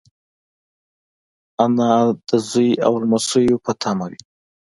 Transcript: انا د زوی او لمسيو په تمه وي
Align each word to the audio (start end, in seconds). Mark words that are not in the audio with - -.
انا 1.63 1.91
د 2.27 2.29
زوی 2.49 2.69
او 2.85 2.93
لمسيو 3.03 3.57
په 3.65 3.71
تمه 3.81 4.05
وي 4.11 4.19